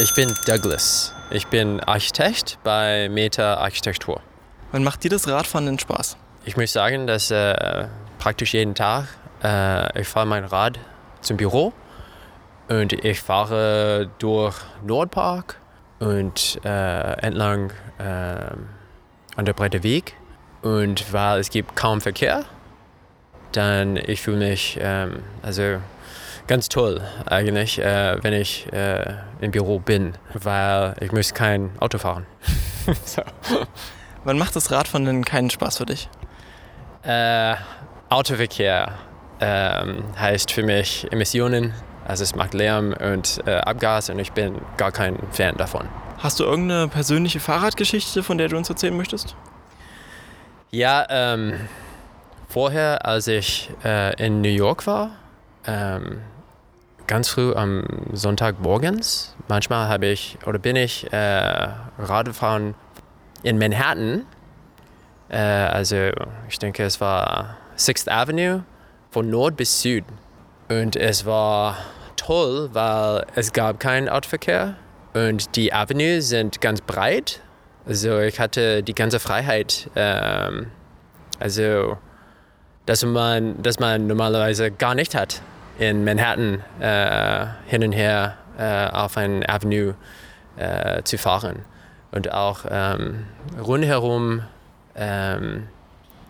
[0.00, 1.14] Ich bin Douglas.
[1.30, 4.20] Ich bin Architekt bei Meta Architektur.
[4.72, 6.16] Wann macht dir das Radfahren denn Spaß?
[6.44, 7.86] Ich muss sagen, dass äh,
[8.18, 9.06] praktisch jeden Tag
[9.44, 10.80] äh, ich fahre mein Rad
[11.20, 11.72] zum Büro
[12.68, 15.60] und ich fahre durch Nordpark
[16.00, 18.50] und äh, entlang äh,
[19.36, 20.14] an der Breite Weg.
[20.62, 22.44] Und weil es gibt kaum Verkehr,
[23.52, 25.78] dann ich fühle mich ähm, also
[26.46, 31.98] ganz toll eigentlich, äh, wenn ich äh, im Büro bin, weil ich muss kein Auto
[31.98, 32.26] fahren.
[33.04, 33.22] so.
[34.24, 36.08] Wann macht das Radfahren denn keinen Spaß für dich?
[37.02, 37.54] Äh,
[38.08, 38.92] Autoverkehr
[39.40, 41.74] ähm, heißt für mich Emissionen.
[42.06, 45.88] Also es macht Lärm und äh, Abgas und ich bin gar kein Fan davon.
[46.18, 49.36] Hast du irgendeine persönliche Fahrradgeschichte, von der du uns erzählen möchtest?
[50.70, 51.54] Ja, ähm,
[52.48, 55.10] vorher, als ich äh, in New York war,
[55.66, 56.20] ähm,
[57.06, 61.68] ganz früh am Sonntagmorgens, manchmal habe ich oder bin ich äh,
[61.98, 62.74] Radfahren
[63.42, 64.24] in Manhattan.
[65.28, 66.10] Äh, also
[66.48, 68.64] ich denke, es war Sixth Avenue
[69.10, 70.04] von Nord bis Süd.
[70.68, 71.76] Und es war
[72.16, 74.76] toll, weil es gab keinen Autoverkehr
[75.12, 77.40] und die Avenue sind ganz breit.
[77.86, 79.90] Also ich hatte die ganze Freiheit.
[79.94, 80.70] Ähm,
[81.38, 81.98] also
[82.86, 85.42] dass man, dass man normalerweise gar nicht hat
[85.78, 89.94] in Manhattan äh, hin und her äh, auf ein Avenue
[90.56, 91.64] äh, zu fahren.
[92.12, 93.26] Und auch ähm,
[93.60, 94.42] rundherum
[94.94, 95.68] ähm,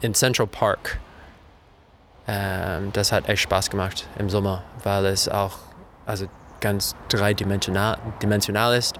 [0.00, 0.98] in Central Park.
[2.26, 5.58] Ähm, das hat echt Spaß gemacht im Sommer, weil es auch
[6.06, 6.26] also
[6.60, 8.98] ganz dreidimensional dimensional ist.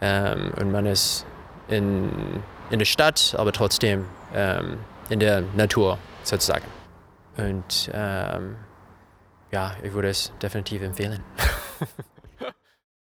[0.00, 1.26] Ähm, und man ist
[1.68, 4.78] in, in der Stadt, aber trotzdem ähm,
[5.10, 6.64] in der Natur sozusagen.
[7.36, 8.56] Und ähm,
[9.54, 11.22] ja, ich würde es definitiv empfehlen.